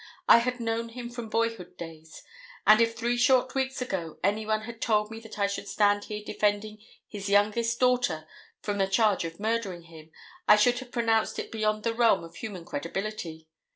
I 0.27 0.39
had 0.39 0.59
known 0.59 0.89
him 0.89 1.11
from 1.11 1.29
boyhood 1.29 1.77
days, 1.77 2.23
and 2.65 2.81
if 2.81 2.95
three 2.97 3.17
short 3.17 3.53
weeks 3.53 3.83
ago 3.83 4.17
any 4.23 4.47
one 4.47 4.61
had 4.61 4.81
told 4.81 5.11
me 5.11 5.19
that 5.19 5.37
I 5.37 5.45
should 5.45 5.67
stand 5.67 6.05
here 6.05 6.23
defending 6.25 6.79
his 7.07 7.29
youngest 7.29 7.79
daughter 7.79 8.27
from 8.63 8.79
the 8.79 8.87
charge 8.87 9.25
of 9.25 9.39
murdering 9.39 9.83
him, 9.83 10.09
I 10.47 10.55
should 10.55 10.79
have 10.79 10.91
pronounced 10.91 11.37
it 11.37 11.51
beyond 11.51 11.83
the 11.83 11.93
realm 11.93 12.23
of 12.23 12.37
human 12.37 12.65
credibility. 12.65 13.47